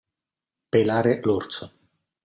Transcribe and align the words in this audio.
Pelare 0.75 1.19
l'orso. 1.21 1.73